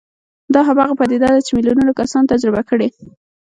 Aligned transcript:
دا 0.53 0.59
هماغه 0.69 0.93
پدیده 0.99 1.27
ده 1.35 1.41
چې 1.45 1.51
میلیونونه 1.57 1.91
کسانو 1.99 2.29
تجربه 2.33 2.61
کړې 2.69 2.87